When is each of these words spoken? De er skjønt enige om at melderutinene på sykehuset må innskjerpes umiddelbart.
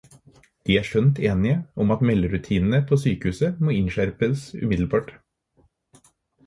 De 0.69 0.77
er 0.79 0.87
skjønt 0.87 1.21
enige 1.31 1.59
om 1.85 1.93
at 1.97 2.01
melderutinene 2.11 2.81
på 2.93 3.01
sykehuset 3.05 3.61
må 3.67 3.77
innskjerpes 3.83 4.49
umiddelbart. 4.65 5.17